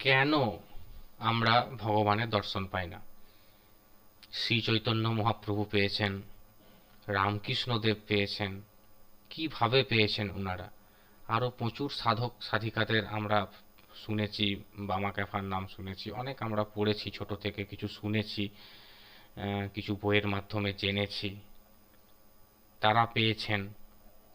কেন 0.00 0.32
আমরা 1.18 1.54
ভগবানের 1.78 2.28
দর্শন 2.30 2.64
পাই 2.66 2.86
না? 2.88 3.00
শ্রী 4.32 4.60
চৈতন্য 4.60 5.08
মহাপ্রভু 5.08 5.64
পেয়েছেন, 5.64 6.22
রামকৃষ্ণদেব 7.08 7.96
পেয়েছেন, 8.08 8.62
কীভাবে 9.30 9.82
পেয়েছেন 9.82 10.30
ওনারা? 10.30 10.68
আরও 11.28 11.50
প্রচুর 11.50 11.88
সাধক 11.90 12.32
সাধিকাদের 12.40 13.02
আমরা 13.06 13.46
শুনেছি 13.94 14.46
বামা 14.78 15.10
ক্যাফার 15.12 15.44
নাম 15.44 15.66
শুনেছি, 15.66 16.06
অনেক 16.10 16.36
আমরা 16.42 16.64
পড়েছি, 16.64 17.10
ছোট 17.10 17.30
থেকে 17.32 17.64
কিছু 17.64 17.88
শুনেছি 17.88 18.48
কিছু 19.74 19.92
বইয়ের 20.02 20.26
মাধ্যমে 20.26 20.70
জেনেছি। 20.72 21.28
তারা 22.80 23.06
পেয়েছেন, 23.06 23.60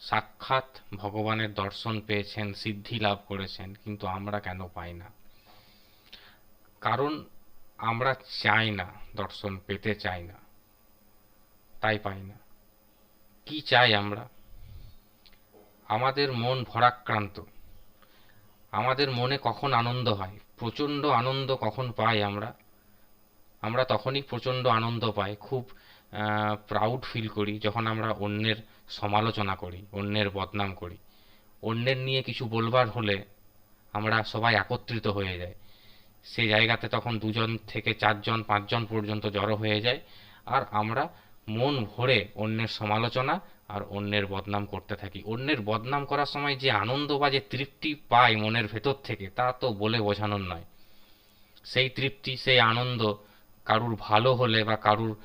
সাক্ষাৎ 0.02 0.70
ভগবানের 0.96 1.54
দর্শন 1.54 1.96
পেয়েছেন, 2.02 2.54
সিদ্ধি 2.54 2.96
লাভ 3.00 3.18
করেছেন, 3.28 3.70
কিন্তু 3.84 4.08
আমরা 4.08 4.38
কেন 4.40 4.68
পাই 4.68 4.94
না? 4.94 5.08
কারণ 6.86 7.26
আমরা 7.78 8.16
চাই 8.44 8.72
না, 8.72 8.88
দর্শন 9.16 9.60
পেতে 9.68 9.96
চাই 9.96 10.24
না। 10.24 10.34
তাই 11.82 12.00
পাই 12.00 12.20
না। 12.22 12.34
কি 13.46 13.62
চাই 13.62 13.94
আমরা? 13.94 14.30
আমাদের 15.88 16.34
মন 16.34 16.64
ভরাক্রান্ত। 16.64 17.42
আমাদের 18.72 19.12
মনে 19.12 19.38
কখন 19.42 19.74
আনন্দ 19.74 20.10
হয়? 20.10 20.40
প্রচণ্ড 20.58 21.06
আনন্দ 21.06 21.56
কখন 21.56 21.92
পাই 21.92 22.24
আমরা? 22.24 22.54
আমরা 23.62 23.84
তখনই 23.84 24.22
প্রচণ্ড 24.22 24.68
আনন্দ 24.68 25.12
পাই, 25.12 25.36
খুব 25.40 25.70
প্রাউড 26.68 27.02
ফিল 27.14 27.28
করি 27.28 27.60
যখন 27.60 27.88
আমরা 27.88 28.12
অন্যের 28.12 28.56
সমালোচনা 28.90 29.56
করি, 29.56 29.86
অন্যের 29.92 30.30
বদনাম 30.30 30.74
করি। 30.74 30.98
অন্যের 31.62 31.98
নিয়ে 31.98 32.22
কিছু 32.24 32.46
বলবার 32.46 32.90
হলে 32.90 33.26
আমরা 33.94 34.24
সবাই 34.24 34.56
একত্রিত 34.56 35.08
হয়ে 35.08 35.38
যাই। 35.38 35.54
সেই 36.26 36.48
জায়গাতে 36.48 36.88
তখন 36.88 37.20
দুজন 37.20 37.58
থেকে 37.68 37.94
চারজন, 37.94 38.44
পাঁচজন 38.44 38.86
পর্যন্ত 38.86 39.28
জড়ো 39.28 39.56
হয়ে 39.56 39.82
যায়। 39.82 40.00
আর 40.46 40.62
আমরা 40.72 41.10
মন 41.48 41.86
ভরে 41.86 42.28
অন্যের 42.36 42.68
সমালোচনা 42.68 43.42
আর 43.68 43.82
অন্যের 43.84 44.26
বদনাম 44.26 44.66
করতে 44.66 44.96
থাকি। 44.96 45.24
অন্যের 45.26 45.62
বদনাম 45.62 46.06
করার 46.06 46.26
সময় 46.26 46.56
যে 46.56 46.72
আনন্দ 46.72 47.12
বা 47.12 47.30
যে 47.30 47.40
তৃপ্তি 47.40 47.96
পাই 48.10 48.36
মনের 48.36 48.68
ভেতর 48.68 48.94
থেকে, 48.94 49.30
তা 49.30 49.52
তো 49.52 49.74
বলে 49.74 50.02
বোঝানোর 50.02 50.42
নয়। 50.42 50.64
সেই 51.64 51.90
তৃপ্তি, 51.90 52.38
সেই 52.38 52.60
আনন্দ 52.60 53.14
কারুর 53.66 53.98
ভালো 54.00 54.36
হলে 54.36 54.64
বা 54.64 54.76
কারুর 54.76 55.18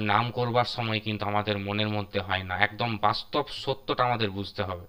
নাম 0.00 0.30
করবার 0.30 0.64
সময় 0.64 1.00
কিন্তু 1.00 1.24
আমাদের 1.24 1.58
মনের 1.58 1.88
মধ্যে 1.88 2.20
হয় 2.20 2.42
না। 2.42 2.58
একদম 2.58 2.96
বাস্তব 2.96 3.44
সত্যটা 3.48 4.04
আমাদের 4.04 4.30
বুঝতে 4.30 4.62
হবে। 4.62 4.86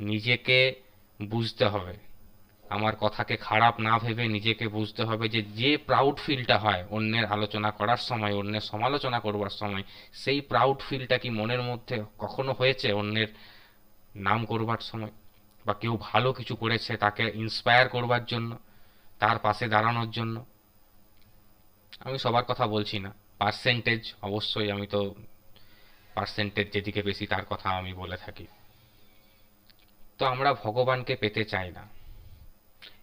নিজেকে 0.00 0.74
বুঝতে 1.22 1.64
হবে। 1.64 2.09
আমার 2.70 2.96
কথাকে 2.96 3.36
খারাপ 3.36 3.80
না 3.80 3.98
ভেবে 3.98 4.28
নিজেকে 4.28 4.68
বুঝতে 4.68 5.04
হবে 5.04 5.28
যে 5.28 5.42
যে 5.42 5.76
প্রাউড 5.76 6.18
ফিলটা 6.26 6.58
হয় 6.58 6.86
অন্যের 6.90 7.24
আলোচনা 7.24 7.70
করার 7.70 7.96
সময়, 7.96 8.34
অন্যের 8.34 8.60
সমালোচনা 8.60 9.20
করবার 9.20 9.50
সময়, 9.50 9.82
সেই 10.12 10.40
প্রাউড 10.40 10.82
ফিলটা 10.88 11.18
কি 11.18 11.30
মনের 11.30 11.62
মধ্যে 11.62 12.04
কখনো 12.18 12.52
হয়েছে 12.52 12.92
অন্যের 12.92 13.26
নাম 14.16 14.44
করবার 14.44 14.78
সময়? 14.78 15.10
বা 15.66 15.74
কেউ 15.74 15.98
ভালো 16.00 16.32
কিছু 16.32 16.56
করেছে 16.56 16.96
তাকে 16.96 17.32
ইন্সপায়ার 17.34 17.88
করবার 17.88 18.24
জন্য, 18.24 18.58
তার 19.18 19.38
পাশে 19.38 19.68
দাঁড়ানোর 19.68 20.10
জন্য? 20.10 20.44
আমি 22.00 22.18
সবার 22.18 22.44
কথা 22.44 22.66
বলছি 22.66 22.98
না। 22.98 23.14
পার্সেন্টেজ 23.38 24.14
অবশ্যই 24.22 24.70
আমি 24.70 24.86
তো 24.86 25.14
পার্সেন্টেজ 26.14 26.72
যেদিকে 26.72 27.02
বেশি 27.02 27.26
তার 27.26 27.44
কথা 27.44 27.70
আমি 27.70 27.92
বলে 27.92 28.16
থাকি। 28.16 28.46
তো 30.18 30.26
আমরা 30.26 30.54
ভগবানকে 30.54 31.16
পেতে 31.16 31.44
চাই 31.44 31.70
না। 31.70 31.99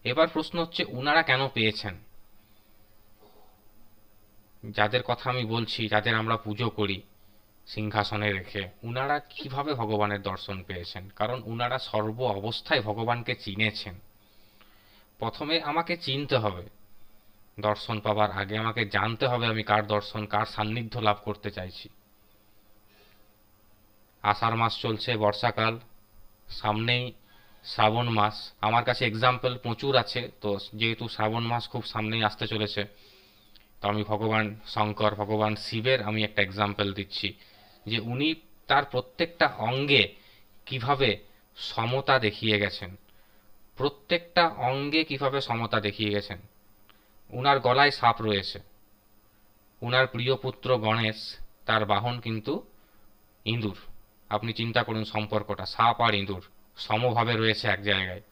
এবার 0.03 0.27
প্রশ্ন 0.27 0.59
হচ্ছে, 0.59 0.83
উনারা 0.83 1.23
কেন 1.23 1.47
পেয়েছেন? 1.47 1.97
যাদের 4.69 5.03
কথা 5.03 5.29
আমি 5.29 5.45
বলছি, 5.45 5.87
যাদের 5.87 6.15
আমরা 6.15 6.37
পুজো 6.37 6.69
করি, 6.69 7.01
সিংহাসনে 7.67 8.33
রেখে, 8.33 8.69
উনারা 8.83 9.19
কীভাবে 9.19 9.73
ভগবানের 9.73 10.21
দর্শন 10.21 10.63
পেয়েছেন? 10.63 11.09
কারণ 11.15 11.41
উনারা 11.45 11.79
সর্ব 11.79 12.21
অবস্থায় 12.21 12.81
ভগবানকে 12.81 13.35
চিনেছেন। 13.35 13.95
প্রথমে 15.19 15.61
আমাকে 15.61 15.97
চিনতে 15.97 16.37
হবে। 16.37 16.63
দর্শন 17.59 17.99
পাবার 17.99 18.31
আগে 18.31 18.57
আমাকে 18.57 18.85
জানতে 18.85 19.27
হবে 19.27 19.47
আমি 19.47 19.63
কার 19.63 19.87
দর্শন, 19.87 20.25
কার 20.25 20.45
সান্নিধ্য 20.45 20.99
লাভ 20.99 21.17
করতে 21.23 21.51
চাইছি। 21.51 21.89
আষাঢ় 24.21 24.55
মাস 24.55 24.81
চলছে, 24.81 25.17
বর্ষাকাল। 25.17 25.79
সামনেই 26.49 27.13
শ্রাবণ 27.71 28.07
মাস। 28.09 28.35
আমার 28.61 28.83
কাছে 28.83 29.05
এক্সাম্পল 29.05 29.51
প্রচুর 29.57 29.93
আছে, 29.95 30.21
তো 30.41 30.49
যেহেতু 30.73 31.05
শ্রাবণ 31.07 31.43
মাস 31.43 31.63
খুব 31.69 31.83
সামনেই 31.85 32.23
আসতে 32.23 32.47
চলেছে, 32.47 32.81
তো 33.81 33.83
আমি 33.89 34.03
ভগবান 34.03 34.45
শঙ্কর, 34.65 35.11
ভগবান 35.15 35.53
শিবের 35.55 35.99
আমি 36.03 36.23
একটা 36.23 36.41
এক্সাম্পল 36.41 36.87
দিচ্ছি 36.93 37.27
যে 37.85 37.99
উনি 37.99 38.35
তার 38.67 38.83
প্রত্যেকটা 38.85 39.47
অঙ্গে 39.57 40.03
কীভাবে 40.65 41.09
সমতা 41.57 42.19
দেখিয়ে 42.19 42.57
গেছেন। 42.59 42.91
প্রত্যেকটা 43.77 44.43
অঙ্গে 44.47 45.01
কীভাবে 45.03 45.41
সমতা 45.41 45.79
দেখিয়ে 45.79 46.11
গেছেন। 46.11 46.39
উনার 47.29 47.59
গলায় 47.59 47.91
সাপ 47.91 48.21
রয়েছে। 48.21 48.59
উনার 49.81 50.07
প্রিয় 50.07 50.35
পুত্র 50.35 50.77
গণেশ, 50.77 51.19
তার 51.65 51.85
বাহন 51.85 52.19
কিন্তু 52.19 52.53
ইঁদুর। 53.45 53.77
আপনি 54.29 54.51
চিন্তা 54.53 54.81
করুন 54.83 55.03
সম্পর্কটা, 55.03 55.65
সাপ 55.65 56.01
আর 56.01 56.13
ইঁদুর। 56.13 56.43
সমভাবে 56.77 57.33
রয়েছে 57.33 57.65
এক 57.75 57.81
জায়গায়, 57.89 58.23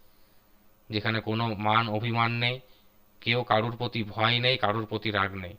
যেখানে 0.90 1.20
কোনো 1.28 1.46
মান 1.68 1.86
অভিমান 1.98 2.32
নেই, 2.44 2.56
কেউ 3.22 3.40
কারুর 3.52 3.76
প্রতি 3.80 4.02
ভয় 4.16 4.38
নেই, 4.46 4.56
কারুর 4.64 4.86
প্রতি 4.92 5.10
রাগ 5.18 5.32
নেই। 5.44 5.56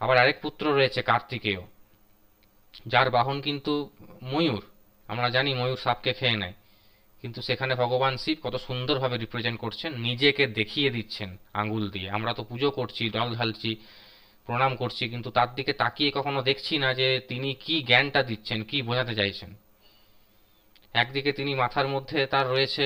আবার 0.00 0.16
আরেক 0.22 0.36
পুত্র 0.44 0.64
রয়েছে 0.78 1.00
কার্তিকেয়, 1.10 1.62
যার 2.92 3.08
বাহন 3.16 3.36
কিন্তু 3.46 3.72
ময়ূর। 4.32 4.64
আমরা 5.08 5.28
জানি 5.36 5.50
ময়ূর 5.60 5.80
সাপকে 5.84 6.12
খেয়ে 6.18 6.40
নেয়, 6.42 6.56
কিন্তু 7.24 7.40
সেখানে 7.48 7.72
ভগবান 7.82 8.14
শিব 8.22 8.38
কত 8.44 8.54
সুন্দরভাবে 8.66 9.16
রিপ্রেজেন্ট 9.16 9.58
করছেন, 9.64 9.90
নিজেকে 10.08 10.44
দেখিয়ে 10.58 10.90
দিচ্ছেন 10.96 11.30
আঙ্গুল 11.60 11.84
দিয়ে। 11.94 12.08
আমরা 12.16 12.32
তো 12.38 12.42
পুজো 12.50 12.68
করছি, 12.78 13.02
জল 13.16 13.28
ঢালছি, 13.38 13.70
প্রণাম 14.48 14.72
করছি, 14.82 15.04
কিন্তু 15.12 15.28
তার 15.36 15.50
দিকে 15.58 15.72
তাকিয়ে 15.82 16.10
কখনো 16.18 16.40
দেখছি 16.48 16.74
না 16.84 16.88
যে 17.00 17.08
তিনি 17.30 17.50
কি 17.64 17.74
জ্ঞানটা 17.88 18.20
দিচ্ছেন, 18.30 18.58
কি 18.70 18.78
বোঝাতে 18.88 19.14
চাইছেন। 19.20 19.50
একদিকে 20.94 21.30
তিনি 21.38 21.52
মাথার 21.62 21.88
মধ্যে 21.94 22.18
তার 22.32 22.46
রয়েছে 22.54 22.84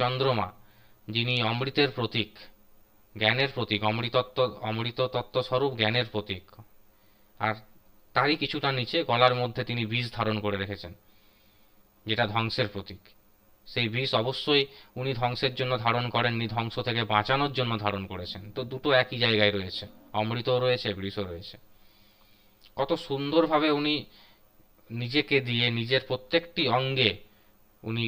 চন্দ্রমা, 0.00 0.48
যিনি 1.08 1.34
অমৃতের 1.50 1.90
প্রতীক, 1.96 2.30
জ্ঞানের 3.14 3.50
প্রতীক, 3.54 3.80
অমৃতত্ব 3.90 4.38
অমৃত 4.68 4.98
তত্ত্ব 5.14 5.36
স্বরূপ 5.48 5.72
জ্ঞানের 5.80 6.06
প্রতীক। 6.12 6.44
আর 7.40 7.54
তারই 8.14 8.36
কিছুটা 8.42 8.68
নিচে 8.72 8.98
গলার 9.10 9.34
মধ্যে 9.34 9.62
তিনি 9.64 9.82
বীজ 9.92 10.06
ধারণ 10.12 10.36
করে 10.44 10.56
রেখেছেন, 10.56 10.92
যেটা 12.06 12.24
ধ্বংসের 12.26 12.68
প্রতীক। 12.74 13.02
সেই 13.66 13.88
বিষ 13.94 14.10
অবশ্যই 14.22 14.62
উনি 15.00 15.10
ধ্বংসের 15.20 15.52
জন্য 15.54 15.72
ধারণ 15.78 16.04
করেননি, 16.14 16.46
ধ্বংস 16.48 16.74
থেকে 16.88 17.02
বাঁচানোর 17.14 17.52
জন্য 17.58 17.72
ধারণ 17.84 18.02
করেছেন। 18.12 18.42
তো 18.56 18.60
দুটো 18.72 18.88
একই 19.02 19.18
জায়গায় 19.24 19.52
রয়েছে, 19.52 19.84
অমৃতও 20.20 20.58
রয়েছে, 20.58 20.88
বিষও 20.94 21.24
রয়েছে। 21.30 21.56
কত 22.76 22.90
সুন্দরভাবে 23.06 23.68
উনি 23.78 23.94
নিজেকে 24.90 25.36
দিয়ে 25.48 25.66
নিজের 25.78 26.02
প্রত্যেকটি 26.08 26.62
অঙ্গে 26.78 27.10
উনি 27.84 28.06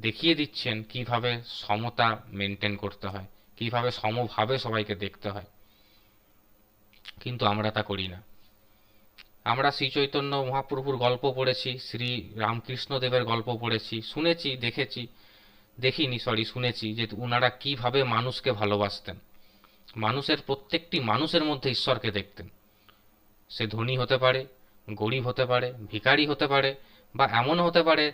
দেখিয়ে 0.00 0.34
দিচ্ছেন 0.34 0.82
কীভাবে 0.82 1.30
সমতা 1.46 2.08
মেনটেন 2.28 2.76
করতে 2.76 3.06
হয়, 3.08 3.26
কীভাবে 3.56 3.90
সমভাবে 3.90 4.58
সবাইকে 4.58 4.94
দেখতে 4.94 5.28
হয়। 5.28 5.48
কিন্তু 7.20 7.46
আমরা 7.46 7.70
তা 7.70 7.82
করি 7.82 8.08
না। 8.08 8.22
আমরা 9.44 9.70
শ্রী 9.70 9.90
চৈতন্য 9.90 10.36
মহাপ্রভুর 10.36 10.96
গল্প 10.96 11.32
পড়েছি, 11.36 11.78
শ্রী 11.78 12.10
রামকৃষ্ণদেবের 12.36 13.24
গল্প 13.24 13.48
পড়েছি, 13.60 14.02
শুনেছি, 14.02 14.56
দেখেছি, 14.56 15.06
দেখিনি 15.80 16.18
সরি 16.18 16.44
শুনেছি 16.44 16.94
যে 16.94 17.06
উনারা 17.12 17.50
কীভাবে 17.50 18.04
মানুষকে 18.04 18.52
ভালোবাসতেন। 18.52 19.16
মানুষের 19.96 20.38
প্রত্যেকটি 20.46 21.00
মানুষের 21.00 21.44
মধ্যে 21.44 21.70
ঈশ্বরকে 21.70 22.10
দেখতেন। 22.10 22.48
সে 23.50 23.66
ধনী 23.66 23.96
হতে 23.96 24.16
পারে, 24.16 24.46
গরিব 24.90 25.28
হতে 25.28 25.44
পারে 25.44 25.72
ভিকারি 25.90 26.26
হতে 26.26 26.46
পারে 26.46 26.74
বা 27.14 27.24
এমন 27.40 27.56
হতে 27.66 27.82
পারে 27.88 28.06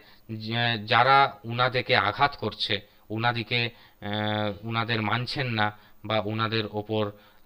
যারা 0.93 1.17
উনাদেরকে 1.53 1.95
আঘাত 2.09 2.33
করছে, 2.43 2.75
উনাদিকে 3.17 3.61
উনাদের 4.71 5.01
মানছেন 5.11 5.49
না 5.59 5.67
বা 6.09 6.17
উনাদের 6.33 6.65
ওপর 6.81 7.05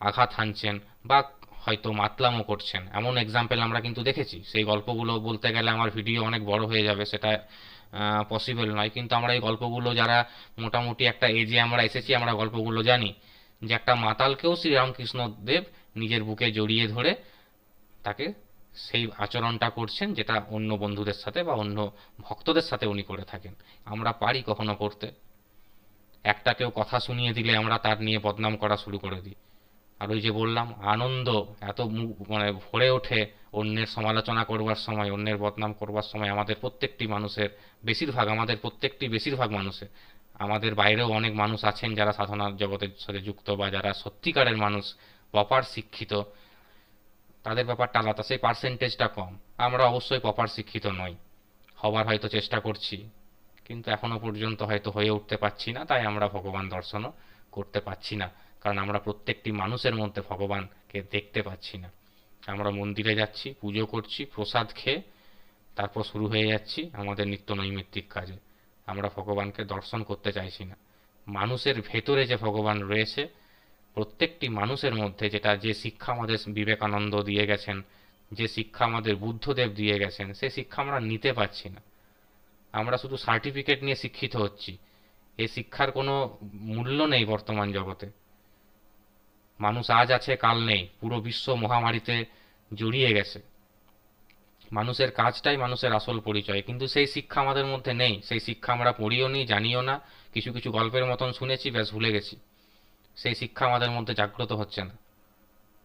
আঘাত 0.09 0.31
হানছেন 0.39 0.75
বা 1.09 1.19
হয়তো 1.65 1.89
মাতলামও 2.01 2.43
করছেন। 2.51 2.83
এমন 2.99 3.15
এক্সাম্পল 3.25 3.59
আমরা 3.67 3.81
কিন্তু 3.85 4.01
দেখেছি। 4.09 4.37
সেই 4.51 4.65
গল্পগুলো 4.71 5.12
বলতে 5.29 5.49
গেলে 5.55 5.69
আমার 5.77 5.91
ভিডিও 5.99 6.21
অনেক 6.31 6.43
বড় 6.53 6.62
হয়ে 6.71 6.85
যাবে, 6.89 7.05
সেটা 7.12 7.31
পসিবল 8.33 8.69
নয়। 8.79 8.91
কিন্তু 8.97 9.12
আমরা 9.19 9.33
এই 9.37 9.43
গল্পগুলো 9.49 9.89
যারা 10.00 10.19
মোটামুটি 10.62 11.03
একটা 11.12 11.27
এজে 11.41 11.59
আমরা 11.67 11.83
এসেছি, 11.89 12.11
আমরা 12.21 12.33
গল্পগুলো 12.41 12.81
জানি 12.91 13.11
যে 13.62 13.73
একটা 13.79 13.93
মাতালকেও 14.07 14.53
শ্রীরামকৃষ্ণ 14.61 15.19
দেব 15.49 15.62
নিজের 16.00 16.23
বুকে 16.29 16.47
জড়িয়ে 16.59 16.87
ধরে 16.95 17.12
তাকে 18.07 18.27
সেই 18.75 19.11
আচরণটা 19.19 19.71
করছেন 19.71 20.15
যেটা 20.15 20.43
অন্য 20.49 20.75
বন্ধুদের 20.75 21.12
সাথে 21.12 21.43
বা 21.43 21.53
অন্য 21.53 21.93
ভক্তদের 22.21 22.62
সাথে 22.62 22.87
উনি 22.87 23.03
করে 23.03 23.23
থাকেন। 23.23 23.55
আমরা 23.85 24.12
পারি 24.12 24.43
কখনো 24.47 24.75
করতে। 24.75 25.12
একটা 26.25 26.53
কেউ 26.53 26.71
কথা 26.75 27.00
শুনিয়ে 27.00 27.32
দিলে 27.32 27.56
আমরা 27.56 27.79
তার 27.79 28.03
নিয়ে 28.03 28.19
বদনাম 28.19 28.56
করা 28.56 28.76
শুরু 28.76 28.99
করে 28.99 29.21
দিই। 29.21 29.35
আর 29.99 30.11
ওই 30.11 30.21
যে 30.21 30.31
বললাম, 30.31 30.75
আনন্দ, 30.75 31.44
এত 31.61 31.81
মানে 32.29 32.53
ভরে 32.53 32.91
ওঠে 32.91 33.26
অন্যের 33.53 33.87
সমালোচনা 33.87 34.44
করবার 34.44 34.76
সময়, 34.76 35.12
অন্যের 35.12 35.37
বদনাম 35.37 35.73
করবার 35.73 36.03
সময়। 36.03 36.29
আমাদের 36.29 36.56
প্রত্যেকটি 36.61 37.06
মানুষের, 37.06 37.49
বেশিরভাগ, 37.85 38.29
আমাদের 38.29 38.56
প্রত্যেকটি 38.56 39.09
বেশিরভাগ 39.09 39.50
মানুষের। 39.50 39.88
আমাদের 40.35 40.75
বাইরেও 40.75 41.09
অনেক 41.09 41.35
মানুষ 41.35 41.65
আছেন 41.65 41.94
যারা 41.94 42.12
সাধনার 42.12 42.56
জগতের 42.56 42.88
সাথে 42.99 43.21
যুক্ত 43.21 43.50
বা 43.50 43.71
যারা 43.71 43.93
সত্যিকারের 43.93 44.56
মানুষ, 44.56 44.94
প্রপার 45.31 45.62
শিক্ষিত। 45.62 46.15
তাদের 47.44 47.64
ব্যাপারটা 47.64 47.96
আলাদা, 47.99 48.23
সেই 48.23 48.38
পার্সেন্টেজটা 48.38 49.06
কম। 49.08 49.32
আমরা 49.67 49.82
অবশ্যই 49.85 50.19
প্রপার 50.19 50.46
শিক্ষিত 50.46 50.87
নই। 50.87 51.14
হবার 51.76 52.05
হয়তো 52.06 52.29
চেষ্টা 52.29 52.58
করছি, 52.61 52.96
কিন্তু 53.64 53.87
এখনও 53.91 54.19
পর্যন্ত 54.19 54.61
হয়তো 54.62 54.91
হয়ে 54.91 55.11
উঠতে 55.11 55.37
পারছি 55.37 55.69
না, 55.73 55.81
তাই 55.85 56.02
আমরা 56.11 56.26
ভগবান 56.29 56.64
দর্শনও 56.69 57.12
করতে 57.52 57.79
পারছি 57.81 58.14
না। 58.17 58.29
কারণ 58.62 58.79
আমরা 58.79 58.99
প্রত্যেকটি 58.99 59.50
মানুষের 59.52 59.94
মধ্যে 59.94 60.20
ভগবানকে 60.29 60.99
দেখতে 61.11 61.41
পাচ্ছি 61.43 61.79
না। 61.79 61.88
আমরা 62.46 62.70
মন্দিরে 62.70 63.14
যাচ্ছি, 63.14 63.55
পুজো 63.61 63.85
করছি, 63.87 64.20
প্রসাদ 64.25 64.69
খেয়ে 64.75 65.00
তারপর 65.76 66.02
শুরু 66.02 66.25
হয়ে 66.26 66.47
যাচ্ছি 66.49 66.81
আমাদের 66.93 67.26
নিত্য 67.26 67.49
নৈমিত্তিক 67.52 68.06
কাজে। 68.08 68.38
আমরা 68.87 69.08
ভগবানকে 69.17 69.62
দর্শন 69.64 70.00
করতে 70.02 70.31
চাইছি 70.32 70.62
না। 70.64 70.76
মানুষের 71.26 71.76
ভেতরে 71.81 72.23
যে 72.26 72.37
ভগবান 72.37 72.79
রয়েছে 72.82 73.23
প্রত্যেকটি 73.94 74.49
মানুষের 74.49 74.94
মধ্যে 74.94 75.31
যেটা 75.31 75.56
যে 75.56 75.75
শিক্ষা 75.75 76.12
আমাদের 76.12 76.37
বিবেকানন্দ 76.49 77.23
দিয়ে 77.23 77.46
গেছেন, 77.46 77.82
যে 78.32 78.49
শিক্ষা 78.49 78.85
আমাদের 78.85 79.17
বুদ্ধদেব 79.17 79.70
দিয়ে 79.70 79.99
গেছেন, 79.99 80.32
সে 80.32 80.50
শিক্ষা 80.50 80.82
আমরা 80.82 81.00
নিতে 81.00 81.32
পারছি 81.32 81.69
না। 81.69 81.82
আমরা 82.73 82.96
শুধু 82.96 83.17
সার্টিফিকেট 83.17 83.82
নিয়ে 83.82 83.96
শিক্ষিত 83.96 84.37
হচ্ছি। 84.37 84.79
এই 85.38 85.49
শিক্ষার 85.49 85.93
কোনো 85.93 86.38
মূল্য 86.55 87.05
নেই 87.05 87.25
বর্তমান 87.25 87.73
জগতে। 87.73 88.11
মানুষ 89.61 89.91
আজ 89.91 90.12
আছে, 90.12 90.37
কাল 90.37 90.64
নেই। 90.64 90.88
পুরো 91.00 91.20
বিশ্ব 91.20 91.55
মহামারীতে 91.55 92.25
জড়িয়ে 92.75 93.14
গেছে। 93.14 93.43
মানুষের 94.73 95.11
কাজটাই 95.11 95.56
মানুষের 95.56 95.93
আসল 95.93 96.20
পরিচয়। 96.20 96.62
কিন্তু 96.62 96.87
সেই 96.87 97.06
শিক্ষা 97.06 97.40
আমাদের 97.40 97.67
মধ্যে 97.67 97.94
নেই। 97.94 98.23
সেই 98.23 98.40
শিক্ষা 98.40 98.73
আমরা 98.73 98.93
পড়িও 98.93 99.29
নি, 99.29 99.47
জানিও 99.47 99.82
না। 99.82 100.00
কিছু 100.35 100.52
কিছু 100.52 100.73
গল্পের 100.73 101.06
মতন 101.06 101.32
শুনেছি, 101.32 101.70
ব্যাস 101.70 101.93
ভুলে 101.93 102.12
গেছি। 102.12 102.37
সেই 103.16 103.34
শিক্ষা 103.34 103.66
আমাদের 103.66 103.90
মধ্যে 103.90 104.14
জাগ্রত 104.14 104.52
হচ্ছে 104.52 104.84
না। 104.84 104.99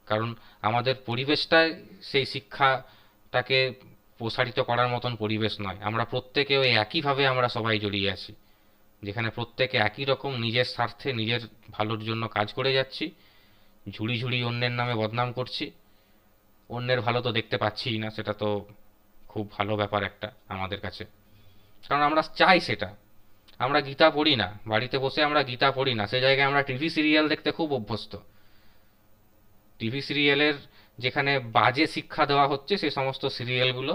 কারণ 0.05 0.35
আমাদের 0.61 0.95
পরিবেশটাই 1.05 1.85
সেই 2.01 2.25
শিক্ষাটাকে 2.25 3.73
প্রসারিত 4.17 4.59
করার 4.59 4.87
মতন 4.87 5.15
পরিবেশ 5.15 5.61
নয়। 5.61 5.77
আমরা 5.81 6.05
প্রত্যেকে 6.05 6.57
ওই 6.57 6.69
একইভাবে 6.69 7.27
আমরা 7.27 7.49
সবাই 7.49 7.79
জড়িয়ে 7.79 8.11
আছি। 8.11 8.35
যেখানে 9.03 9.29
প্রত্যেকে 9.29 9.77
একই 9.77 10.05
রকম 10.05 10.35
নিজের 10.35 10.65
স্বার্থে 10.65 11.13
নিজের 11.13 11.39
ভালোর 11.71 12.03
জন্য 12.03 12.27
কাজ 12.27 12.53
করে 12.53 12.73
যাচ্ছি, 12.73 13.11
ঝুড়ি 13.89 14.19
ঝুড়ি 14.19 14.43
অন্যের 14.43 14.71
নামে 14.71 14.95
বদনাম 14.95 15.31
করছি। 15.31 15.71
অন্যের 16.69 17.01
ভালো 17.01 17.21
তো 17.21 17.31
দেখতে 17.31 17.57
পাচ্ছিই 17.57 17.97
না, 17.97 18.11
সেটা 18.11 18.33
তো 18.33 18.65
খুব 19.27 19.51
ভালো 19.51 19.75
ব্যাপার 19.75 20.03
একটা 20.03 20.31
আমাদের 20.47 20.79
কাছে। 20.79 21.05
কারণ 21.87 22.01
আমরা 22.01 22.21
চাই 22.21 22.59
সেটা। 22.59 22.95
আমরা 23.59 23.79
গীতা 23.81 24.07
পড়ি 24.09 24.35
না, 24.35 24.47
বাড়িতে 24.67 24.97
বসে 24.97 25.19
আমরা 25.23 25.43
গীতা 25.43 25.71
পড়ি 25.71 25.93
না। 25.93 26.07
সে 26.07 26.17
জায়গায় 26.21 26.47
আমরা 26.47 26.61
টিভি 26.63 26.89
সিরিয়াল 26.89 27.25
দেখতে 27.27 27.51
খুব 27.51 27.73
অভ্যস্ত। 27.73 28.13
টিভি 29.79 30.01
সিরিয়ালের 30.01 30.57
যেখানে 30.99 31.31
বাজে 31.39 31.85
শিক্ষা 31.87 32.25
দেওয়া 32.25 32.47
হচ্ছে 32.47 32.73
সেই 32.77 32.89
সমস্ত 32.89 33.25
সিরিয়ালগুলো 33.25 33.93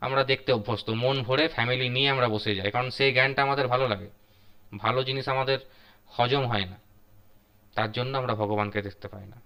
আমরা 0.00 0.24
দেখতে 0.24 0.52
অভ্যস্ত। 0.52 0.90
মন 0.90 1.16
ভরে 1.22 1.44
ফ্যামিলি 1.48 1.88
নিয়ে 1.88 2.08
আমরা 2.10 2.28
বসে 2.28 2.54
যাই, 2.54 2.70
কারণ 2.70 2.90
সেই 2.90 3.12
জ্ঞানটা 3.12 3.40
আমাদের 3.42 3.66
ভালো 3.66 3.88
লাগে। 3.88 4.08
ভালো 4.78 5.00
জিনিস 5.04 5.28
আমাদের 5.28 5.58
হজম 6.10 6.44
হয় 6.46 6.66
না। 6.66 6.76
তার 7.76 7.92
জন্য 7.92 8.12
আমরা 8.18 8.34
ভগবানকে 8.34 8.82
দেখতে 8.82 9.06
পাই 9.08 9.26
না। 9.26 9.38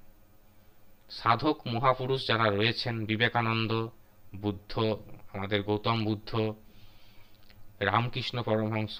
সাধক 1.11 1.57
মহাপুরুষ 1.67 2.21
যারা 2.27 2.47
রয়েছেন, 2.51 2.95
বিবেকানন্দ, 3.07 3.73
বুদ্ধ, 4.37 4.73
আমাদের 5.33 5.63
গৌতম 5.63 5.99
বুদ্ধ, 6.05 6.31
রামকৃষ্ণ 7.81 8.37
পরমহংস 8.43 8.99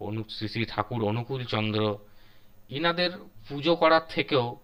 অনু, 0.00 0.22
শ্রী 0.28 0.48
শ্রী 0.48 0.64
ঠাকুর 0.64 1.04
অনুকূল 1.04 1.44
চন্দ্র, 1.44 1.98
ইনাদের 2.70 3.10
পুজো 3.48 3.74
করার 3.74 4.04
থেকেও 4.08 4.56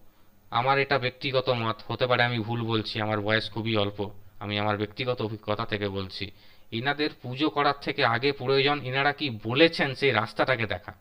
আমার 0.51 0.79
এটা 0.79 0.99
ব্যক্তিগত 0.99 1.49
মত, 1.51 1.79
হতে 1.89 2.07
পারে 2.07 2.23
আমি 2.23 2.39
ভুল 2.39 2.61
বলছি, 2.65 2.95
আমার 3.01 3.21
বয়স 3.21 3.47
খুবই 3.53 3.77
অল্প, 3.77 4.11
আমি 4.41 4.59
আমার 4.59 4.77
ব্যক্তিগত 4.77 5.23
অভিজ্ঞতা 5.23 5.65
থেকে 5.65 5.89
বলছি। 5.89 6.31
ইনাদের 6.73 7.11
পুজো 7.23 7.49
করার 7.51 7.79
থেকে 7.83 8.05
আগে 8.05 8.33
প্রয়োজন 8.33 8.77
ইনারা 8.85 9.13
কি 9.13 9.31
বলেছেন 9.31 9.95
সেই 9.95 10.11
রাস্তাটাকে 10.11 10.67
দেখা। 10.67 10.93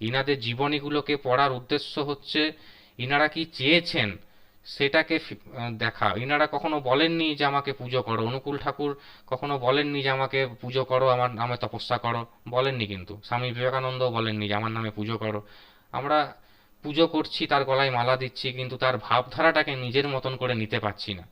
ইনাদের 0.00 0.40
জীবনীগুলোকে 0.40 1.16
পড়ার 1.16 1.52
উদ্দেশ্য 1.52 2.00
হচ্ছে, 2.00 2.52
ইনারা 2.98 3.28
কি 3.28 3.44
চেয়েছেন 3.44 4.08
সেটাকে 4.68 5.18
দেখা। 5.72 6.14
ইনারা 6.16 6.48
কখনো 6.52 6.80
বলেননি 6.80 7.34
যে 7.34 7.44
আমাকে 7.44 7.72
পুজো 7.72 8.02
করো। 8.02 8.26
অনুকূল 8.26 8.58
ঠাকুর 8.58 9.00
কখনো 9.26 9.58
বলেননি 9.58 10.02
যে 10.02 10.10
আমাকে 10.10 10.46
পুজো 10.60 10.84
করো, 10.84 11.08
আমার 11.08 11.30
নামে 11.30 11.56
তপস্যা 11.56 11.98
করো। 11.98 12.26
বলেননি 12.48 12.86
কিন্তু। 12.86 13.20
স্বামী 13.24 13.52
বিবেকানন্দ 13.52 14.10
বলেননি 14.10 14.48
যে 14.48 14.54
আমার 14.54 14.70
নামে 14.70 14.90
পুজো 14.90 15.18
করো। 15.18 15.42
আমরা 15.92 16.36
পুজো 16.82 17.06
করছি, 17.06 17.46
তার 17.46 17.64
গলায় 17.64 17.90
মালা 17.90 18.16
দিচ্ছি, 18.16 18.52
কিন্তু 18.52 18.76
তার 18.76 18.98
ভাবধারাটাকে 18.98 19.76
নিজের 19.76 20.08
মতন 20.08 20.36
করে 20.36 20.54
নিতে 20.54 20.80
পারছি 20.80 21.14
না। 21.14 21.28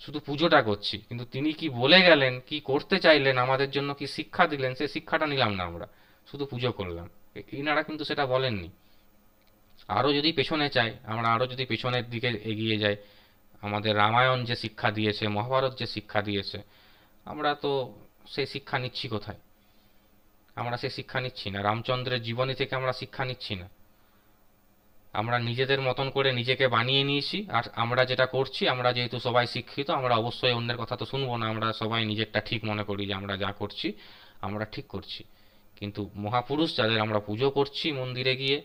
শুধু 0.00 0.20
পুজোটা 0.20 0.62
করছি। 0.62 0.98
কিন্তু 0.98 1.24
তিনি 1.24 1.52
কি 1.52 1.68
বলে 1.68 2.00
গেলেন, 2.00 2.40
কি 2.46 2.60
করতে 2.60 2.98
চাইলেন, 2.98 3.38
আমাদের 3.38 3.70
জন্য 3.70 3.94
কি 3.94 4.06
শিক্ষা 4.06 4.46
দিলেন, 4.46 4.74
সে 4.74 4.88
শিক্ষাটা 4.88 5.26
নিলাম 5.26 5.54
না 5.54 5.64
আমরা। 5.64 5.88
শুধু 6.30 6.46
পুজো 6.46 6.72
করলাম। 6.72 7.08
এ- 7.34 7.42
ইনারা 7.52 7.82
কিন্তু 7.82 8.04
সেটা 8.04 8.26
বলেননি। 8.26 8.70
আরও 9.88 10.12
যদি 10.12 10.32
পেছনে 10.32 10.70
চাই 10.70 10.90
আমরা 11.04 11.28
আরও 11.34 11.46
যদি 11.46 11.66
পেছনের 11.66 12.10
দিকে 12.10 12.28
এগিয়ে 12.28 12.78
যাই, 12.78 12.96
আমাদের 13.62 13.96
রামায়ণ 13.96 14.44
যে 14.44 14.56
শিক্ষা 14.56 14.90
দিয়েছে, 14.90 15.28
মহাভারত 15.28 15.78
যে 15.78 15.86
শিক্ষা 15.86 16.22
দিয়েছে, 16.22 16.58
আমরা 17.24 17.54
তো 17.54 17.94
সেই 18.26 18.46
শিক্ষা 18.46 18.78
নিচ্ছি 18.78 19.08
কোথায়? 19.08 19.38
আমরা 20.56 20.76
সেই 20.76 20.90
শিক্ষা 20.90 21.20
নিচ্ছি 21.20 21.50
না। 21.50 21.62
রামচন্দ্রের 21.62 22.22
জীবনী 22.22 22.54
থেকে 22.54 22.74
আমরা 22.74 22.92
শিক্ষা 22.92 23.24
নিচ্ছি 23.24 23.54
না। 23.54 23.68
আমরা 25.14 25.38
নিজেদের 25.38 25.80
মতন 25.80 26.10
করে 26.10 26.32
নিজেকে 26.32 26.68
বানিয়ে 26.68 27.04
নিয়েছি, 27.04 27.46
আর 27.48 27.62
আমরা 27.74 28.04
যেটা 28.04 28.26
করছি, 28.26 28.68
আমরা 28.68 28.92
যেহেতু 28.92 29.20
সবাই 29.20 29.46
শিক্ষিত, 29.46 29.90
আমরা 29.90 30.14
অবশ্যই 30.16 30.52
অন্যের 30.52 30.76
কথা 30.76 30.96
তো 30.96 31.06
শুনব 31.06 31.36
না, 31.36 31.46
আমরা 31.48 31.72
সবাই 31.72 32.04
নিজেরটা 32.04 32.40
ঠিক 32.40 32.64
মনে 32.64 32.84
করি 32.84 33.06
যে 33.06 33.14
আমরা 33.14 33.36
যা 33.36 33.52
করছি, 33.52 33.92
আমরা 34.40 34.64
ঠিক 34.64 34.86
করছি। 34.86 35.24
কিন্তু 35.76 36.10
মহাপুরুষ 36.14 36.76
যাদের 36.76 37.00
আমরা 37.00 37.18
পুজো 37.18 37.50
করছি 37.50 37.92
মন্দিরে 37.92 38.36
গিয়ে 38.36 38.62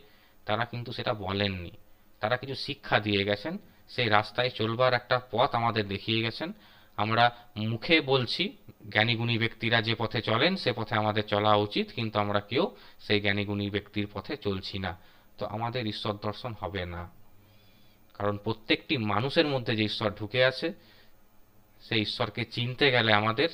তারা 0.49 0.65
কিন্তু 0.65 0.91
সেটা 0.91 1.13
বলেননি। 1.13 1.71
তারা 2.19 2.37
কিছু 2.37 2.55
শিক্ষা 2.55 2.99
দিয়ে 2.99 3.23
গেছেন, 3.23 3.57
সেই 3.89 4.09
রাস্তায় 4.09 4.49
চলবার 4.49 4.93
একটা 4.93 5.21
পথ 5.31 5.55
আমাদের 5.55 5.87
দেখিয়ে 5.87 6.21
গেছেন। 6.21 6.53
আমরা 6.97 7.35
মুখে 7.57 8.01
বলছি, 8.01 8.57
জ্ঞানীগুণী 8.89 9.37
ব্যক্তিরা 9.37 9.81
যে 9.81 9.95
পথে 9.95 10.21
চলেন 10.21 10.55
সে 10.55 10.73
পথে 10.73 10.95
আমাদের 10.95 11.23
চলা 11.23 11.55
উচিত, 11.55 11.89
কিন্তু 11.95 12.19
আমরা 12.19 12.39
কেউ 12.39 12.75
সেই 12.99 13.21
জ্ঞানীগুণী 13.21 13.69
ব্যক্তির 13.69 14.07
পথে 14.13 14.37
চলছি 14.37 14.79
না। 14.79 14.97
তো 15.37 15.45
আমাদের 15.45 15.87
ঈশ্বর 15.87 16.13
দর্শন 16.13 16.55
হবে 16.59 16.85
না। 16.85 17.09
কারণ 18.13 18.37
প্রত্যেকটি 18.37 18.97
মানুষের 18.97 19.47
মধ্যে 19.47 19.75
যে 19.75 19.83
ঈশ্বর 19.83 20.11
ঢুকে 20.19 20.45
আছে, 20.45 20.73
সেই 21.81 22.01
ঈশ্বরকে 22.01 22.45
চিনতে 22.45 22.91
গেলে 22.91 23.13
আমাদের 23.13 23.49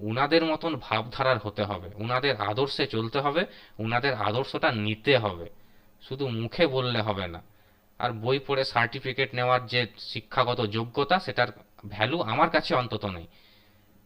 উনাদের 0.00 0.44
মতন 0.44 0.76
ভাবধারার 0.76 1.38
হতে 1.38 1.62
হবে, 1.62 1.90
উনাদের 1.94 2.36
আদর্শে 2.36 2.86
চলতে 2.86 3.20
হবে, 3.20 3.44
উনাদের 3.78 4.14
আদর্শটা 4.14 4.72
নিতে 4.72 5.18
হবে। 5.18 5.65
শুধু 6.08 6.28
মুখে 6.28 6.66
বললে 6.66 7.00
হবে 7.00 7.26
না। 7.26 7.42
আর 7.98 8.10
বই 8.10 8.38
পড়ে 8.46 8.64
সার্টিফিকেট 8.64 9.34
নেওয়ার 9.34 9.66
যে 9.66 9.86
শিক্ষাগত 9.98 10.60
যোগ্যতা, 10.66 11.18
সেটার 11.20 11.48
ভ্যালু 11.86 12.20
আমার 12.22 12.50
কাছে 12.50 12.74
অন্তত 12.74 13.04
নেই। 13.04 13.26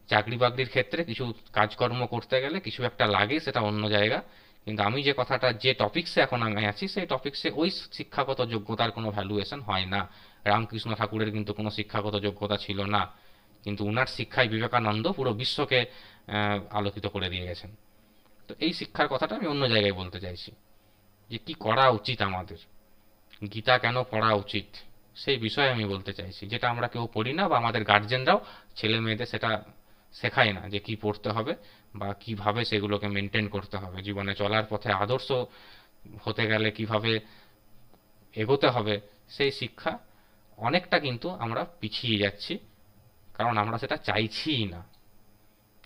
চাকরি 0.07 0.37
বাকরির 0.37 0.69
ক্ষেত্রে 0.69 1.03
কিছু 1.03 1.33
কাজকর্ম 1.53 2.05
করতে 2.05 2.41
গেলে 2.41 2.59
কিছু 2.59 2.83
একটা 2.83 3.05
লাগে, 3.05 3.39
সেটা 3.39 3.59
অন্য 3.59 3.89
জায়গা। 3.89 4.23
কিন্তু 4.65 4.83
আমি 4.83 5.03
যে 5.03 5.13
কথাটা, 5.17 5.53
যে 5.53 5.73
টপিক্সে 5.73 6.21
এখন 6.21 6.41
আমি 6.41 6.65
আছি, 6.65 6.87
সেই 6.87 7.05
টপিক্সে 7.05 7.49
ওই 7.49 7.69
শিক্ষাগত 7.91 8.45
যোগ্যতার 8.45 8.91
কোনো 8.91 9.11
ভ্যালুয়েশন 9.11 9.59
হয় 9.59 9.85
না। 9.85 10.09
রামকৃষ্ণ 10.45 10.93
ঠাকুরের 10.95 11.31
কিন্তু 11.31 11.53
কোনো 11.53 11.69
শিক্ষাগত 11.69 12.15
যোগ্যতা 12.19 12.57
ছিল 12.57 12.81
না। 12.85 13.11
কিন্তু 13.63 13.85
উনার 13.85 14.05
শিক্ষায় 14.05 14.49
বিবেকানন্দ 14.49 15.11
পুরো 15.11 15.33
বিশ্বকে 15.33 15.85
আলোকিত 16.71 17.07
করে 17.07 17.29
দিয়ে 17.29 17.45
গেছেন। 17.45 17.75
তো 18.47 18.55
এই 18.59 18.73
শিক্ষার 18.73 19.07
কথাটা 19.07 19.35
আমি 19.35 19.47
অন্য 19.47 19.69
জায়গায় 19.69 19.93
বলতে 19.93 20.19
চাইছি। 20.19 20.51
যে 21.31 21.37
কি 21.37 21.53
করা 21.53 21.85
উচিত 21.89 22.21
আমাদের? 22.21 22.59
গীতা 23.53 23.77
কেন 23.77 24.03
পড়া 24.03 24.31
উচিত? 24.33 24.67
সেই 25.15 25.37
বিষয়ে 25.37 25.69
আমি 25.69 25.85
বলতে 25.85 26.11
চাইছি। 26.13 26.47
যেটা 26.47 26.69
আমরা 26.69 26.87
কেউ 26.87 27.07
পড়ি 27.13 27.33
না 27.33 27.43
বা 27.47 27.55
আমাদের 27.57 27.83
গার্জেনরাও 27.83 28.39
ছেলে 28.75 28.99
মেয়েদের 28.99 29.25
সেটা 29.25 29.49
শেখায় 30.13 30.53
না 30.53 30.69
যে 30.69 30.79
কি 30.79 30.95
পড়তে 30.95 31.29
হবে 31.29 31.53
বা 31.95 32.13
কীভাবে 32.13 32.65
সেগুলোকে 32.65 33.07
মেনটেন 33.07 33.47
করতে 33.47 33.77
হবে। 33.77 33.97
জীবনে 34.01 34.33
চলার 34.35 34.65
পথে 34.69 34.89
আদর্শ 34.93 35.29
হতে 36.23 36.47
গেলে 36.47 36.71
কীভাবে 36.71 37.19
এগোতে 38.35 38.67
হবে, 38.67 38.95
সেই 39.29 39.51
শিক্ষা 39.51 39.99
অনেকটা 40.57 40.99
কিন্তু 40.99 41.27
আমরা 41.29 41.65
পিছিয়ে 41.79 42.17
যাচ্ছি, 42.17 42.53
কারণ 43.33 43.57
আমরা 43.57 43.77
সেটা 43.77 43.97
চাইছিই 43.97 44.65
না। 44.65 44.81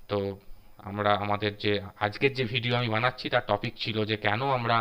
তো 0.07 0.39
আমরা 0.77 1.11
আমাদের 1.13 1.57
যে, 1.57 1.81
আজকের 1.99 2.33
যে 2.33 2.43
ভিডিও 2.43 2.75
আমি 2.75 2.89
বানাচ্ছি, 2.89 3.29
তার 3.29 3.45
টপিক 3.47 3.73
ছিল 3.77 4.05
যে 4.05 4.15
কেন 4.17 4.41
আমরা 4.51 4.77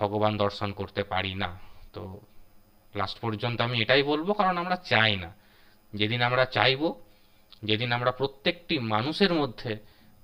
ভগবান 0.00 0.36
দর্শন 0.36 0.72
করতে 0.72 1.02
পারি 1.04 1.34
না। 1.34 1.58
তো 1.92 2.20
লাস্ট 2.94 3.20
পর্যন্ত 3.20 3.60
আমি 3.60 3.82
এটাই 3.82 4.02
বলব, 4.02 4.32
কারণ 4.32 4.58
আমরা 4.58 4.76
চাই 4.76 5.16
না। 5.16 5.34
যেদিন 5.94 6.22
আমরা 6.22 6.44
চাইব, 6.44 6.92
যেদিন 7.64 7.92
আমরা 7.92 8.10
প্রত্যেকটি 8.10 8.78
মানুষের 8.78 9.34
মধ্যে 9.34 9.76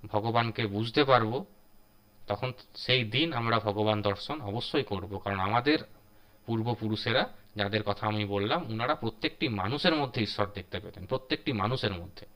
ভগবানকে 0.07 0.67
বুঝতে 0.67 1.05
পারব, 1.05 1.45
তখন 2.27 2.53
সেই 2.77 3.05
দিন 3.05 3.33
আমরা 3.33 3.59
ভগবান 3.59 4.03
দর্শন 4.03 4.41
অবশ্যই 4.41 4.83
করব। 4.83 5.19
কারণ 5.19 5.41
আমাদের 5.41 5.79
পূর্বপুরুষেরা 6.47 7.29
যাদের 7.57 7.83
কথা 7.83 8.07
আমি 8.07 8.25
বললাম 8.25 8.71
ওনারা 8.71 8.95
প্রত্যেকটি 8.95 9.49
মানুষের 9.49 9.95
মধ্যে 9.95 10.23
ঈশ্বর 10.23 10.47
দেখতে 10.55 10.81
পেতেন, 10.81 11.07
প্রত্যেকটি 11.07 11.53
মানুষের 11.53 11.93
মধ্যে। 11.93 12.27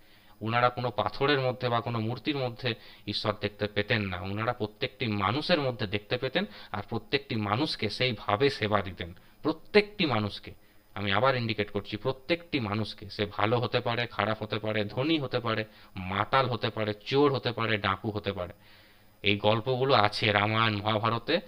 ওনারা 0.42 0.68
কোনো 0.68 0.90
পাথরের 0.90 1.40
মধ্যে 1.40 1.68
বা 1.68 1.80
কোনো 1.80 2.00
মূর্তির 2.00 2.36
মধ্যে 2.36 2.74
ঈশ্বর 3.06 3.34
দেখতে 3.40 3.66
পেতেন 3.66 4.02
না। 4.02 4.20
ওনারা 4.20 4.52
প্রত্যেকটি 4.52 5.06
মানুষের 5.06 5.60
মধ্যে 5.60 5.86
দেখতে 5.86 6.16
পেতেন 6.16 6.44
আর 6.72 6.82
প্রত্যেকটি 6.88 7.36
মানুষকে 7.36 7.90
সেইভাবে 7.90 8.50
সেবা 8.50 8.82
দিতেন। 8.82 9.14
প্রত্যেকটি 9.42 10.06
মানুষকে। 10.06 10.54
আমি 10.94 11.12
আবার 11.12 11.36
ইন্ডিকেট 11.36 11.70
করছি, 11.70 11.96
প্রত্যেকটি 11.96 12.60
মানুষকে। 12.60 13.10
সে 13.10 13.26
ভালো 13.26 13.58
হতে 13.58 13.80
পারে, 13.80 14.06
খারাপ 14.06 14.42
হতে 14.42 14.58
পারে, 14.58 14.84
ধনী 14.84 15.18
হতে 15.18 15.40
পারে, 15.40 15.64
মাতাল 15.96 16.46
হতে 16.46 16.70
পারে, 16.70 16.94
চোর 16.94 17.34
হতে 17.34 17.52
পারে, 17.52 17.78
ডাকু 17.78 18.10
হতে 18.10 18.32
পারে। 18.32 18.52
এই 19.22 19.36
গল্পগুলো 19.36 19.94
আছে 19.94 20.32
রামায়ণ, 20.32 20.76
মহাভারতে। 20.76 21.40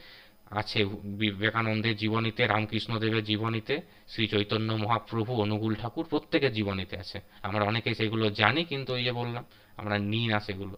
আছে। 0.57 0.85
বিবেকানন্দের 1.21 1.97
জীবনীতে, 1.97 2.47
রামকৃষ্ণদেবের 2.47 3.25
জীবনীতে, 3.25 3.81
শ্রী 4.09 4.27
চৈতন্য 4.27 4.73
মহাপ্রভু 4.73 5.41
অনুকূল 5.43 5.75
ঠাকুর 5.75 6.07
প্রত্যেকের 6.11 6.53
জীবনীতে 6.53 6.99
আছে। 6.99 7.21
আমরা 7.43 7.65
অনেকেই 7.65 7.95
সেগুলো 7.95 8.31
জানি, 8.31 8.65
কিন্তু 8.65 8.93
ওই 8.93 9.05
যে 9.05 9.13
বললাম, 9.13 9.45
আমরা 9.77 9.99
নিই 9.99 10.27
না 10.27 10.41
সেগুলো। 10.41 10.77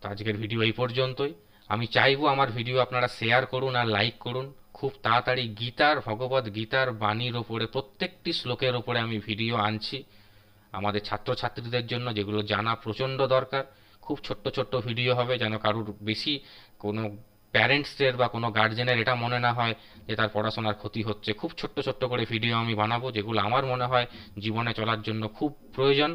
তো 0.00 0.08
আজকের 0.08 0.36
ভিডিও 0.36 0.62
এই 0.62 0.72
পর্যন্তই। 0.72 1.34
আমি 1.68 1.86
চাইব 1.86 2.26
আমার 2.26 2.50
ভিডিও 2.50 2.78
আপনারা 2.78 3.08
শেয়ার 3.08 3.46
করুন 3.46 3.76
আর 3.76 3.86
লাইক 3.86 4.14
করুন। 4.18 4.52
খুব 4.72 4.92
তাড়াতাড়ি 5.02 5.48
গীতার, 5.48 6.00
ভগবত 6.00 6.54
গীতার 6.54 6.92
বাণীর 6.92 7.36
ওপরে 7.36 7.66
প্রত্যেকটি 7.66 8.32
শ্লোকের 8.32 8.74
ওপরে 8.76 8.98
আমি 8.98 9.18
ভিডিও 9.18 9.56
আনছি। 9.56 10.04
আমাদের 10.72 11.00
ছাত্রছাত্রীদের 11.00 11.86
জন্য 11.86 12.14
যেগুলো 12.14 12.42
জানা 12.42 12.74
প্রচণ্ড 12.74 13.26
দরকার। 13.26 13.64
খুব 14.06 14.16
ছোট্ট 14.26 14.44
ছোট্ট 14.56 14.72
ভিডিও 14.88 15.12
হবে 15.18 15.34
যেন 15.42 15.54
কারুর 15.64 15.88
বেশি 16.00 16.32
কোনো 16.82 17.02
প্যারেন্টসদের 17.54 18.14
বা 18.20 18.26
কোনো 18.34 18.46
গার্জেনের 18.58 18.98
এটা 19.02 19.14
মনে 19.14 19.38
না 19.46 19.50
হয় 19.52 19.74
যে 20.06 20.14
তার 20.18 20.30
পড়াশোনার 20.32 20.76
ক্ষতি 20.80 21.00
হচ্ছে। 21.08 21.30
খুব 21.40 21.50
ছোট্ট 21.60 21.76
ছোট্ট 21.80 22.02
করে 22.04 22.22
ভিডিও 22.32 22.54
আমি 22.56 22.74
বানাবো 22.74 23.06
যেগুলো 23.16 23.38
আমার 23.40 23.64
মনে 23.72 23.86
হয় 23.86 24.06
জীবনে 24.38 24.70
চলার 24.74 25.00
জন্য 25.02 25.22
খুব 25.28 25.50
প্রয়োজন। 25.74 26.10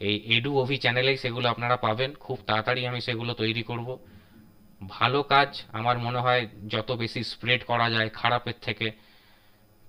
এই 0.00 0.16
এডু 0.36 0.50
ওভি 0.60 0.76
চ্যানেলেই 0.78 1.16
সেগুলো 1.16 1.46
আপনারা 1.48 1.76
পাবেন। 1.86 2.10
খুব 2.24 2.38
তাড়াতাড়ি 2.48 2.80
আমি 2.90 3.00
সেগুলো 3.00 3.32
তৈরি 3.34 3.62
করব। 3.62 3.88
ভালো 4.80 5.20
কাজ 5.32 5.50
আমার 5.78 5.96
মনে 5.98 6.20
হয় 6.20 6.42
যত 6.68 6.88
বেশি 7.02 7.20
স্প্রেড 7.32 7.60
করা 7.70 7.86
যায় 7.94 8.08
খারাপের 8.10 8.58
থেকে, 8.62 8.86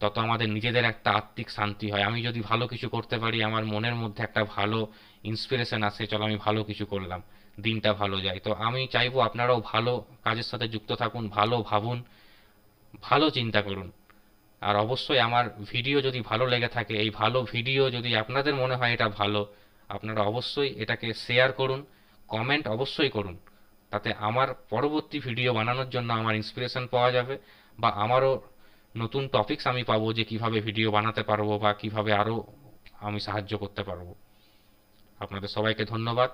তত 0.02 0.16
আমাদের 0.26 0.48
নিজেদের 0.50 0.86
একটা 0.86 1.10
আত্মিক 1.12 1.48
শান্তি 1.58 1.88
হয়। 1.92 2.04
আমি 2.10 2.20
যদি 2.28 2.40
ভালো 2.42 2.66
কিছু 2.68 2.88
করতে 2.90 3.16
পারি, 3.20 3.38
আমার 3.44 3.64
মনের 3.66 3.96
মধ্যে 3.96 4.22
একটা 4.24 4.42
ভালো 4.56 4.80
ইন্সপিরেশন 5.24 5.84
আসে, 5.84 6.08
চলো 6.08 6.24
আমি 6.26 6.38
ভালো 6.38 6.64
কিছু 6.64 6.86
করলাম, 6.86 7.22
দিনটা 7.60 7.94
ভালো 7.94 8.22
যায়। 8.22 8.40
তো 8.40 8.54
আমি 8.54 8.88
চাইব 8.88 9.14
আপনারাও 9.20 9.60
ভালো 9.62 10.06
কাজের 10.24 10.44
সাথে 10.44 10.68
যুক্ত 10.68 10.92
থাকুন, 10.94 11.24
ভালো 11.30 11.56
ভাবুন, 11.62 12.04
ভালো 13.02 13.30
চিন্তা 13.30 13.62
করুন। 13.62 13.92
আর 14.62 14.76
অবশ্যই 14.76 15.20
আমার 15.20 15.50
ভিডিও 15.72 16.02
যদি 16.02 16.22
ভালো 16.22 16.46
লেগে 16.48 16.68
থাকে, 16.68 16.94
এই 17.04 17.10
ভালো 17.10 17.44
ভিডিও 17.44 17.90
যদি 17.90 18.16
আপনাদের 18.16 18.56
মনে 18.56 18.76
হয় 18.76 18.92
এটা 18.94 19.10
ভালো, 19.10 19.42
আপনারা 19.90 20.22
অবশ্যই 20.22 20.70
এটাকে 20.84 21.14
শেয়ার 21.14 21.52
করুন 21.52 21.86
কমেন্ট 22.30 22.68
অবশ্যই 22.68 23.10
করুন। 23.10 23.38
তাতে 23.92 24.14
আমার 24.14 24.54
পরবর্তী 24.70 25.20
ভিডিও 25.20 25.54
বানানোর 25.54 25.90
জন্য 25.90 26.14
আমার 26.14 26.36
ইন্সপিরেশন 26.36 26.88
পাওয়া 26.88 27.12
যাবে, 27.12 27.38
বা 27.80 27.90
আমারও 27.90 28.42
নতুন 28.96 29.28
টপিকস 29.28 29.68
আমি 29.68 29.84
পাবো 29.84 30.14
যে 30.14 30.24
কীভাবে 30.24 30.62
ভিডিও 30.62 30.92
বানাতে 30.92 31.24
পারব, 31.24 31.58
বা 31.58 31.74
কীভাবে 31.74 32.14
আরও 32.14 32.44
আমি 33.00 33.20
সাহায্য 33.20 33.58
করতে 33.58 33.84
পারব। 33.84 34.14
আপনাদের 35.20 35.50
সবাইকে 35.50 35.84
ধন্যবাদ। 35.86 36.32